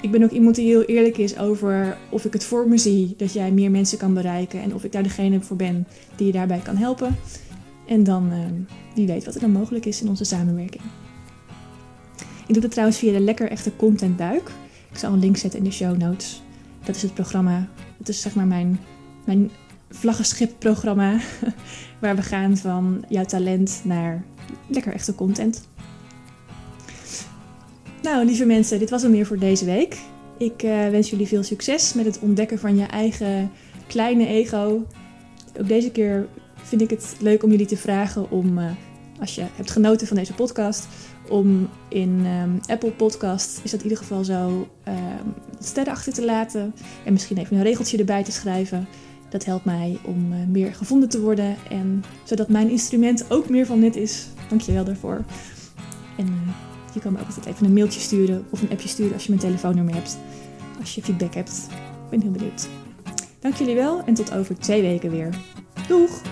Ik 0.00 0.10
ben 0.10 0.22
ook 0.22 0.30
iemand 0.30 0.54
die 0.54 0.66
heel 0.66 0.82
eerlijk 0.82 1.18
is 1.18 1.38
over 1.38 1.96
of 2.10 2.24
ik 2.24 2.32
het 2.32 2.44
voor 2.44 2.68
me 2.68 2.78
zie 2.78 3.14
dat 3.16 3.32
jij 3.32 3.50
meer 3.52 3.70
mensen 3.70 3.98
kan 3.98 4.14
bereiken. 4.14 4.62
En 4.62 4.74
of 4.74 4.84
ik 4.84 4.92
daar 4.92 5.02
degene 5.02 5.40
voor 5.40 5.56
ben 5.56 5.86
die 6.16 6.26
je 6.26 6.32
daarbij 6.32 6.58
kan 6.58 6.76
helpen. 6.76 7.16
En 7.86 8.04
dan 8.04 8.32
uh, 8.32 8.38
wie 8.94 9.06
weet 9.06 9.24
wat 9.24 9.34
er 9.34 9.40
dan 9.40 9.50
mogelijk 9.50 9.86
is 9.86 10.02
in 10.02 10.08
onze 10.08 10.24
samenwerking. 10.24 10.82
Ik 12.46 12.52
doe 12.52 12.62
dat 12.62 12.70
trouwens 12.70 12.98
via 12.98 13.12
de 13.12 13.20
Lekker 13.20 13.50
Echte 13.50 13.76
Content 13.76 14.18
Duik. 14.18 14.50
Ik 14.90 14.98
zal 14.98 15.12
een 15.12 15.18
link 15.18 15.36
zetten 15.36 15.58
in 15.58 15.64
de 15.64 15.70
show 15.70 15.96
notes. 15.96 16.42
Dat 16.84 16.96
is 16.96 17.02
het 17.02 17.14
programma. 17.14 17.68
Dat 17.98 18.08
is 18.08 18.20
zeg 18.20 18.34
maar 18.34 18.46
mijn 18.46 18.80
mijn 19.24 19.50
vlaggenschip-programma. 19.90 21.18
waar 22.00 22.16
we 22.16 22.22
gaan 22.22 22.56
van 22.56 23.04
jouw 23.08 23.24
talent 23.24 23.80
naar 23.84 24.24
lekker 24.66 24.92
echte 24.92 25.14
content. 25.14 25.68
Nou, 28.02 28.24
lieve 28.24 28.44
mensen, 28.44 28.78
dit 28.78 28.90
was 28.90 29.02
het 29.02 29.10
meer 29.10 29.26
voor 29.26 29.38
deze 29.38 29.64
week. 29.64 29.98
Ik 30.38 30.62
uh, 30.62 30.88
wens 30.88 31.10
jullie 31.10 31.26
veel 31.26 31.42
succes 31.42 31.94
met 31.94 32.04
het 32.04 32.18
ontdekken 32.18 32.58
van 32.58 32.76
je 32.76 32.86
eigen 32.86 33.50
kleine 33.86 34.26
ego. 34.26 34.86
Ook 35.58 35.68
deze 35.68 35.90
keer 35.90 36.28
vind 36.54 36.80
ik 36.80 36.90
het 36.90 37.16
leuk 37.20 37.42
om 37.42 37.50
jullie 37.50 37.66
te 37.66 37.76
vragen 37.76 38.30
om, 38.30 38.58
uh, 38.58 38.70
als 39.20 39.34
je 39.34 39.44
hebt 39.54 39.70
genoten 39.70 40.06
van 40.06 40.16
deze 40.16 40.34
podcast, 40.34 40.86
om 41.28 41.68
in 41.88 42.26
um, 42.26 42.60
Apple 42.66 42.90
Podcast, 42.90 43.60
is 43.62 43.70
dat 43.70 43.80
in 43.80 43.88
ieder 43.88 43.98
geval 43.98 44.24
zo, 44.24 44.68
um, 44.88 45.34
sterren 45.58 45.92
achter 45.92 46.12
te 46.12 46.24
laten. 46.24 46.74
En 47.04 47.12
misschien 47.12 47.38
even 47.38 47.56
een 47.56 47.62
regeltje 47.62 47.98
erbij 47.98 48.24
te 48.24 48.32
schrijven. 48.32 48.86
Dat 49.28 49.44
helpt 49.44 49.64
mij 49.64 49.98
om 50.04 50.32
uh, 50.32 50.38
meer 50.48 50.74
gevonden 50.74 51.08
te 51.08 51.20
worden 51.20 51.56
en 51.70 52.04
zodat 52.24 52.48
mijn 52.48 52.70
instrument 52.70 53.30
ook 53.30 53.48
meer 53.48 53.66
van 53.66 53.78
nut 53.78 53.96
is. 53.96 54.26
Dankjewel 54.48 54.84
daarvoor. 54.84 55.24
En 56.16 56.26
uh, 56.26 56.32
je 56.92 57.00
kan 57.00 57.12
me 57.12 57.20
ook 57.20 57.26
altijd 57.26 57.46
even 57.46 57.66
een 57.66 57.72
mailtje 57.72 58.00
sturen 58.00 58.44
of 58.50 58.62
een 58.62 58.70
appje 58.70 58.88
sturen 58.88 59.12
als 59.12 59.22
je 59.22 59.28
mijn 59.28 59.42
telefoonnummer 59.42 59.94
hebt. 59.94 60.18
Als 60.80 60.94
je 60.94 61.02
feedback 61.02 61.34
hebt. 61.34 61.66
Ik 61.70 62.10
ben 62.10 62.20
heel 62.20 62.30
benieuwd. 62.30 62.68
Dank 63.40 63.54
jullie 63.54 63.74
wel 63.74 64.02
en 64.04 64.14
tot 64.14 64.34
over 64.34 64.58
twee 64.58 64.82
weken 64.82 65.10
weer. 65.10 65.28
Doeg! 65.88 66.22